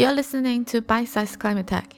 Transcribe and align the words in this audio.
You're 0.00 0.14
listening 0.14 0.64
to 0.64 0.80
Bite 0.80 1.08
Size 1.10 1.36
Climate 1.36 1.66
Tech. 1.66 1.94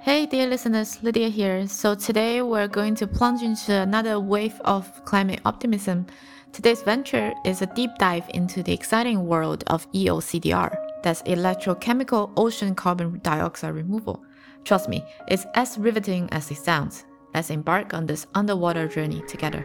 Hey, 0.00 0.26
dear 0.26 0.48
listeners, 0.48 1.00
Lydia 1.00 1.28
here. 1.28 1.68
So, 1.68 1.94
today 1.94 2.42
we're 2.42 2.66
going 2.66 2.96
to 2.96 3.06
plunge 3.06 3.42
into 3.42 3.72
another 3.72 4.18
wave 4.18 4.60
of 4.64 5.04
climate 5.04 5.38
optimism. 5.44 6.04
Today's 6.52 6.82
venture 6.82 7.32
is 7.44 7.62
a 7.62 7.66
deep 7.66 7.92
dive 7.96 8.28
into 8.34 8.60
the 8.64 8.72
exciting 8.72 9.24
world 9.24 9.62
of 9.68 9.88
EOCDR, 9.92 10.74
that's 11.04 11.22
electrochemical 11.22 12.32
ocean 12.36 12.74
carbon 12.74 13.20
dioxide 13.22 13.76
removal. 13.76 14.24
Trust 14.64 14.88
me, 14.88 15.04
it's 15.28 15.46
as 15.54 15.78
riveting 15.78 16.28
as 16.32 16.50
it 16.50 16.56
sounds. 16.56 17.04
Let's 17.32 17.50
embark 17.50 17.94
on 17.94 18.06
this 18.06 18.26
underwater 18.34 18.88
journey 18.88 19.22
together. 19.28 19.64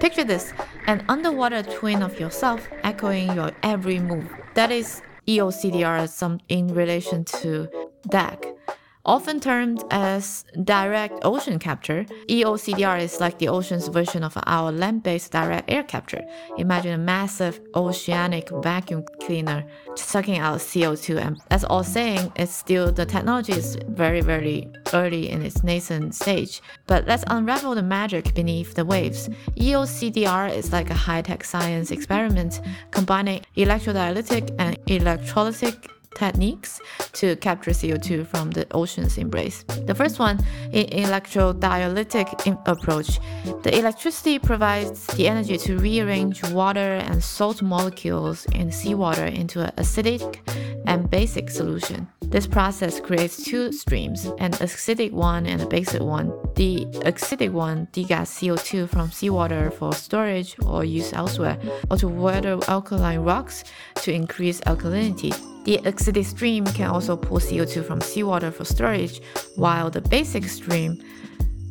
Picture 0.00 0.24
this 0.24 0.52
an 0.86 1.02
underwater 1.08 1.62
twin 1.62 2.02
of 2.02 2.20
yourself 2.20 2.68
echoing 2.84 3.34
your 3.34 3.52
every 3.62 4.00
move. 4.00 4.30
That 4.58 4.72
is 4.72 5.02
EOCDR 5.28 6.08
some 6.08 6.40
in 6.48 6.74
relation 6.74 7.24
to 7.26 7.68
DAC, 8.08 8.56
Often 9.04 9.40
termed 9.40 9.84
as 9.90 10.44
direct 10.64 11.20
ocean 11.22 11.58
capture, 11.58 12.04
EOCDR 12.28 13.00
is 13.00 13.20
like 13.20 13.38
the 13.38 13.48
ocean's 13.48 13.88
version 13.88 14.22
of 14.22 14.36
our 14.46 14.70
land 14.70 15.02
based 15.02 15.32
direct 15.32 15.70
air 15.70 15.82
capture. 15.82 16.22
Imagine 16.58 16.92
a 16.92 16.98
massive 16.98 17.60
oceanic 17.74 18.50
vacuum 18.62 19.04
cleaner 19.22 19.64
sucking 19.94 20.38
out 20.38 20.58
CO2. 20.58 21.20
And 21.20 21.40
as 21.50 21.64
all 21.64 21.84
saying, 21.84 22.32
it's 22.36 22.52
still 22.52 22.92
the 22.92 23.06
technology 23.06 23.52
is 23.52 23.78
very, 23.88 24.20
very 24.20 24.68
early 24.92 25.30
in 25.30 25.42
its 25.42 25.62
nascent 25.62 26.14
stage. 26.14 26.60
But 26.86 27.06
let's 27.06 27.24
unravel 27.28 27.74
the 27.74 27.82
magic 27.82 28.34
beneath 28.34 28.74
the 28.74 28.84
waves. 28.84 29.28
EOCDR 29.56 30.54
is 30.54 30.72
like 30.72 30.90
a 30.90 30.94
high 30.94 31.22
tech 31.22 31.44
science 31.44 31.90
experiment 31.90 32.60
combining 32.90 33.42
electrodialytic 33.56 34.54
and 34.58 34.78
electrolytic 34.86 35.88
techniques 36.18 36.80
to 37.12 37.36
capture 37.36 37.70
CO2 37.70 38.26
from 38.26 38.50
the 38.50 38.66
ocean's 38.72 39.18
embrace. 39.18 39.64
The 39.86 39.94
first 39.94 40.18
one, 40.18 40.38
an 40.72 40.86
electrodialytic 41.04 42.28
approach. 42.66 43.20
The 43.62 43.78
electricity 43.78 44.38
provides 44.38 45.06
the 45.16 45.28
energy 45.28 45.56
to 45.58 45.78
rearrange 45.78 46.42
water 46.50 46.94
and 47.08 47.22
salt 47.22 47.62
molecules 47.62 48.46
in 48.46 48.72
seawater 48.72 49.26
into 49.26 49.62
an 49.62 49.72
acidic 49.76 50.38
and 50.86 51.10
basic 51.10 51.50
solution. 51.50 52.08
This 52.22 52.46
process 52.46 53.00
creates 53.00 53.42
two 53.42 53.72
streams, 53.72 54.26
an 54.38 54.52
acidic 54.52 55.12
one 55.12 55.46
and 55.46 55.62
a 55.62 55.66
basic 55.66 56.02
one. 56.02 56.28
The 56.56 56.86
acidic 57.04 57.52
one 57.52 57.88
degas 57.92 58.30
CO2 58.30 58.88
from 58.88 59.10
seawater 59.10 59.70
for 59.70 59.92
storage 59.94 60.56
or 60.64 60.84
use 60.84 61.12
elsewhere, 61.12 61.58
or 61.90 61.96
to 61.98 62.08
weather 62.08 62.58
alkaline 62.68 63.20
rocks 63.20 63.64
to 64.02 64.12
increase 64.12 64.60
alkalinity. 64.62 65.32
The 65.68 65.76
acidic 65.84 66.24
stream 66.24 66.64
can 66.64 66.88
also 66.88 67.14
pull 67.14 67.40
CO2 67.40 67.84
from 67.84 68.00
seawater 68.00 68.50
for 68.50 68.64
storage, 68.64 69.20
while 69.54 69.90
the 69.90 70.00
basic 70.00 70.44
stream, 70.44 70.98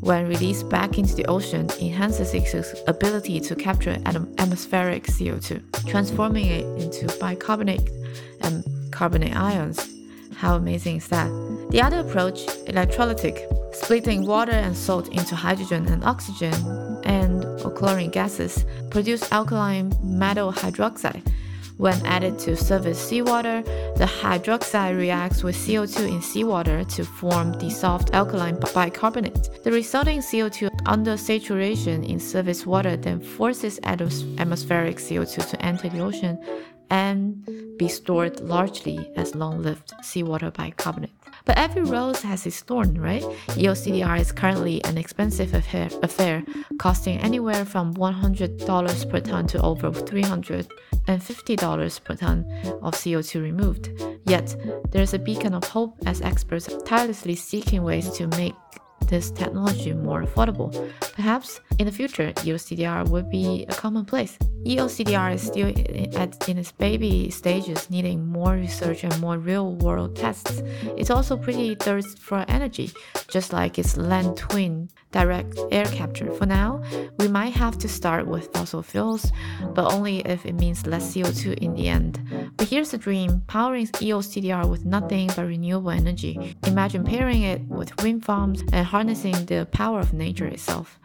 when 0.02 0.28
released 0.28 0.70
back 0.70 1.00
into 1.00 1.16
the 1.16 1.26
ocean, 1.26 1.68
enhances 1.82 2.32
its 2.36 2.76
ability 2.86 3.40
to 3.40 3.56
capture 3.56 3.98
atmospheric 4.06 5.08
CO2, 5.08 5.88
transforming 5.88 6.46
it 6.46 6.66
into 6.80 7.08
bicarbonate 7.18 7.90
and 8.42 8.64
carbonate 8.92 9.36
ions. 9.36 9.90
How 10.36 10.58
amazing 10.58 10.98
is 10.98 11.08
that? 11.08 11.30
The 11.72 11.82
other 11.82 12.02
approach, 12.02 12.46
electrolytic, 12.68 13.74
splitting 13.74 14.28
water 14.28 14.52
and 14.52 14.78
salt 14.78 15.08
into 15.08 15.36
hydrogen 15.36 15.88
and 15.88 16.04
oxygen 16.04 16.54
and 17.04 17.44
chlorine 17.74 18.12
gases, 18.12 18.64
produce 18.92 19.32
alkaline 19.32 19.92
metal 20.04 20.54
hydroxide 20.54 21.24
when 21.78 22.06
added 22.06 22.40
to 22.40 22.56
surface 22.56 23.00
seawater, 23.00 23.62
the 23.98 24.06
hydroxide 24.06 24.98
reacts 24.98 25.44
with 25.44 25.56
CO2 25.56 26.08
in 26.08 26.22
seawater 26.22 26.84
to 26.84 27.04
form 27.04 27.58
dissolved 27.58 28.12
alkaline 28.14 28.60
bicarbonate. 28.74 29.64
The 29.64 29.72
resulting 29.72 30.20
CO2 30.20 30.70
under 30.86 31.18
saturation 31.18 32.04
in 32.04 32.20
surface 32.20 32.66
water 32.66 32.98
then 32.98 33.20
forces 33.20 33.80
atmospheric 33.84 34.98
CO2 34.98 35.50
to 35.50 35.66
enter 35.66 35.90
the 35.90 36.00
ocean 36.00 36.40
and 36.90 37.78
be 37.78 37.88
stored 37.88 38.42
largely 38.42 39.10
as 39.16 39.36
long-lived 39.36 39.94
seawater 40.02 40.52
bicarbonate. 40.52 41.12
But 41.46 41.58
every 41.58 41.84
rose 41.84 42.24
has 42.24 42.46
its 42.46 42.60
thorn, 42.62 43.00
right? 43.00 43.24
EOCDR 43.56 44.20
is 44.20 44.34
currently 44.34 44.84
an 44.84 44.98
expensive 44.98 45.54
affair, 45.54 45.90
affair 46.04 46.44
costing 46.78 47.20
anywhere 47.20 47.64
from 47.66 47.94
$100 47.94 49.10
per 49.10 49.22
ton 49.22 49.48
to 49.48 49.62
over 49.62 49.92
$350 49.92 52.04
per 52.04 52.16
ton 52.16 52.46
of 52.82 52.96
CO2 52.96 53.42
removed. 53.42 53.92
Yet, 54.26 54.54
there's 54.92 55.14
a 55.14 55.20
beacon 55.20 55.54
of 55.54 55.64
hope 55.64 55.96
as 56.06 56.22
experts 56.22 56.68
tirelessly 56.84 57.36
seeking 57.36 57.84
ways 57.84 58.10
to 58.12 58.28
make 58.28 58.56
this 59.08 59.32
technology 59.32 59.94
more 59.94 60.24
affordable. 60.24 60.72
Perhaps 61.14 61.60
in 61.80 61.86
the 61.86 61.92
future, 61.92 62.32
EOCDR 62.38 63.10
would 63.10 63.30
be 63.30 63.66
a 63.70 63.74
commonplace. 63.74 64.38
EOCDR 64.66 65.34
is 65.34 65.42
still 65.42 65.70
at, 66.20 66.50
in 66.50 66.58
its 66.58 66.72
baby 66.74 67.30
stages, 67.30 67.90
needing 67.90 68.26
more 68.26 68.54
research 68.54 69.04
and 69.04 69.18
more 69.20 69.38
real 69.38 69.76
world 69.76 70.16
tests. 70.16 70.62
It's 70.98 71.10
also 71.10 71.38
pretty 71.38 71.76
thirsty 71.76 72.20
for 72.20 72.44
energy, 72.48 72.92
just 73.30 73.54
like 73.54 73.80
its 73.80 73.96
land 73.96 74.36
twin, 74.38 74.90
direct 75.12 75.58
air 75.72 75.86
capture. 75.86 76.32
For 76.34 76.46
now, 76.46 76.82
we 77.18 77.28
might 77.28 77.54
have 77.54 77.78
to 77.80 77.88
start 77.88 78.28
with 78.28 78.52
fossil 78.54 78.84
fuels, 78.84 79.32
but 79.74 79.92
only 79.94 80.20
if 80.20 80.46
it 80.46 80.54
means 80.54 80.86
less 80.86 81.16
CO2 81.16 81.58
in 81.60 81.74
the 81.74 81.88
end. 81.88 82.20
But 82.58 82.68
here's 82.68 82.92
the 82.92 82.98
dream 82.98 83.42
powering 83.48 83.88
EOCDR 83.88 84.70
with 84.70 84.86
nothing 84.86 85.28
but 85.28 85.46
renewable 85.46 85.92
energy. 85.92 86.58
Imagine 86.66 87.04
pairing 87.04 87.44
it 87.44 87.62
with 87.62 87.96
wind 88.04 88.26
farms 88.26 88.64
and 88.74 88.86
harnessing 88.98 89.46
the 89.46 89.68
power 89.72 90.00
of 90.00 90.12
nature 90.12 90.48
itself. 90.48 91.00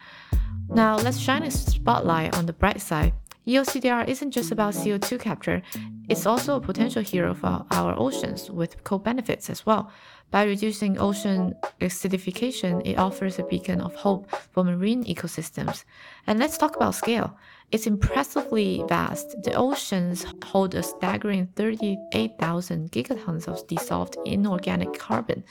Now, 0.71 0.97
let's 0.97 1.19
shine 1.19 1.43
a 1.43 1.51
spotlight 1.51 2.35
on 2.39 2.47
the 2.47 2.55
bright 2.55 2.81
side. 2.81 3.13
EOCDR 3.47 4.09
isn't 4.09 4.31
just 4.31 4.51
about 4.51 4.73
CO2 4.73 5.21
capture, 5.21 5.61
it's 6.09 6.25
also 6.25 6.57
a 6.57 6.61
potential 6.61 7.03
hero 7.03 7.35
for 7.35 7.67
our 7.71 7.95
oceans 7.99 8.51
with 8.51 8.83
co 8.83 8.99
benefits 8.99 9.51
as 9.51 9.67
well. 9.67 9.91
By 10.31 10.45
reducing 10.45 10.99
ocean 10.99 11.55
acidification, 11.83 12.81
it 12.87 12.97
offers 12.97 13.39
a 13.39 13.45
beacon 13.45 13.83
of 13.83 13.95
hope 13.95 14.31
for 14.53 14.65
marine 14.65 15.05
ecosystems. 15.05 15.85
And 16.27 16.39
let's 16.39 16.57
talk 16.57 16.77
about 16.77 16.95
scale. 16.95 17.37
It's 17.73 17.87
impressively 17.87 18.83
vast. 18.89 19.43
The 19.43 19.53
oceans 19.53 20.25
hold 20.45 20.75
a 20.75 20.83
staggering 20.83 21.49
38,000 21.57 22.91
gigatons 22.91 23.49
of 23.49 23.67
dissolved 23.67 24.17
inorganic 24.25 24.99
carbon. 24.99 25.45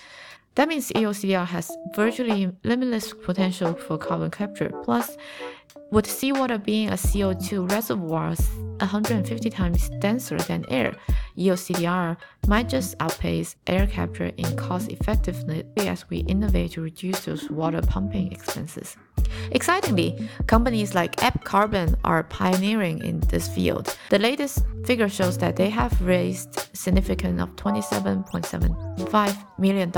That 0.56 0.68
means 0.68 0.92
EOCDR 0.92 1.46
has 1.48 1.72
virtually 1.96 2.52
limitless 2.64 3.14
potential 3.14 3.74
for 3.74 3.98
carbon 3.98 4.32
capture. 4.32 4.70
Plus, 4.84 5.16
with 5.92 6.10
seawater 6.10 6.58
being 6.58 6.90
a 6.90 6.94
CO2 6.94 7.72
reservoir 7.72 8.36
150 8.80 9.50
times 9.50 9.90
denser 10.00 10.38
than 10.38 10.66
air, 10.70 10.94
EOCDR 11.38 12.18
might 12.48 12.68
just 12.68 12.96
outpace 13.00 13.56
air 13.68 13.88
capture 13.88 14.32
in 14.38 14.56
cost 14.58 14.92
effectiveness 14.92 15.64
as 15.78 16.10
we 16.10 16.20
innovate 16.20 16.72
to 16.72 16.82
reduce 16.82 17.26
those 17.26 17.50
water 17.50 17.82
pumping 17.82 18.32
expenses. 18.32 18.98
Excitingly, 19.52 20.30
companies 20.48 20.94
like 20.94 21.24
Ebb 21.24 21.44
Carbon 21.44 21.96
are 22.04 22.24
pioneering 22.24 23.04
in 23.04 23.20
this 23.22 23.48
field. 23.48 23.96
The 24.10 24.20
latest 24.20 24.66
figure 24.86 25.10
shows 25.10 25.38
that 25.38 25.56
they 25.56 25.70
have 25.70 26.02
raised 26.02 26.71
significant 26.82 27.40
of 27.40 27.56
$27.75 27.56 29.60
million, 29.60 29.92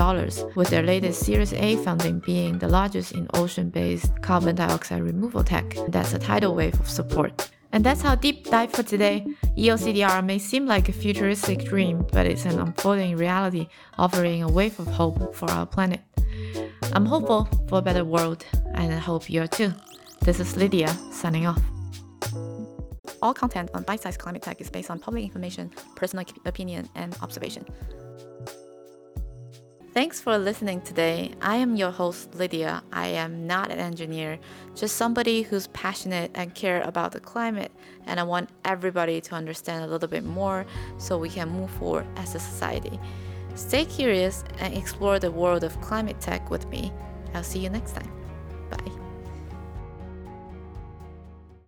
with 0.54 0.68
their 0.68 0.82
latest 0.82 1.24
Series 1.24 1.52
A 1.54 1.76
funding 1.76 2.20
being 2.20 2.58
the 2.58 2.68
largest 2.68 3.12
in 3.12 3.26
ocean-based 3.34 4.22
carbon 4.22 4.56
dioxide 4.56 5.02
removal 5.02 5.42
tech. 5.42 5.74
That's 5.88 6.14
a 6.14 6.18
tidal 6.18 6.54
wave 6.54 6.78
of 6.78 6.88
support. 6.88 7.50
And 7.72 7.82
that's 7.82 8.04
our 8.04 8.14
deep 8.14 8.44
dive 8.44 8.70
for 8.70 8.84
today. 8.84 9.26
EOCDR 9.58 10.24
may 10.24 10.38
seem 10.38 10.66
like 10.66 10.88
a 10.88 10.92
futuristic 10.92 11.64
dream, 11.64 12.06
but 12.12 12.26
it's 12.26 12.44
an 12.44 12.60
unfolding 12.60 13.16
reality 13.16 13.66
offering 13.98 14.44
a 14.44 14.48
wave 14.48 14.78
of 14.78 14.86
hope 14.86 15.34
for 15.34 15.50
our 15.50 15.66
planet. 15.66 16.00
I'm 16.92 17.06
hopeful 17.06 17.48
for 17.68 17.78
a 17.78 17.82
better 17.82 18.04
world, 18.04 18.46
and 18.74 18.94
I 18.94 18.98
hope 18.98 19.28
you 19.28 19.42
are 19.42 19.48
too. 19.48 19.72
This 20.20 20.38
is 20.38 20.56
Lydia 20.56 20.96
signing 21.10 21.46
off. 21.46 21.73
All 23.24 23.32
content 23.32 23.70
on 23.72 23.84
Bite 23.84 24.02
Size 24.02 24.18
Climate 24.18 24.42
Tech 24.42 24.60
is 24.60 24.68
based 24.68 24.90
on 24.90 24.98
public 24.98 25.24
information, 25.24 25.72
personal 25.96 26.26
opinion, 26.44 26.90
and 26.94 27.16
observation. 27.22 27.64
Thanks 29.94 30.20
for 30.20 30.36
listening 30.36 30.82
today. 30.82 31.32
I 31.40 31.56
am 31.56 31.74
your 31.74 31.90
host, 31.90 32.34
Lydia. 32.34 32.82
I 32.92 33.06
am 33.06 33.46
not 33.46 33.70
an 33.70 33.78
engineer, 33.78 34.38
just 34.74 34.96
somebody 34.96 35.40
who's 35.40 35.68
passionate 35.68 36.32
and 36.34 36.54
care 36.54 36.82
about 36.82 37.12
the 37.12 37.20
climate, 37.20 37.72
and 38.04 38.20
I 38.20 38.24
want 38.24 38.50
everybody 38.66 39.22
to 39.22 39.34
understand 39.34 39.84
a 39.84 39.86
little 39.86 40.08
bit 40.08 40.24
more 40.24 40.66
so 40.98 41.16
we 41.16 41.30
can 41.30 41.48
move 41.48 41.70
forward 41.70 42.06
as 42.16 42.34
a 42.34 42.38
society. 42.38 43.00
Stay 43.54 43.86
curious 43.86 44.44
and 44.58 44.74
explore 44.74 45.18
the 45.18 45.30
world 45.30 45.64
of 45.64 45.80
climate 45.80 46.20
tech 46.20 46.50
with 46.50 46.68
me. 46.68 46.92
I'll 47.32 47.42
see 47.42 47.60
you 47.60 47.70
next 47.70 47.92
time. 47.92 48.23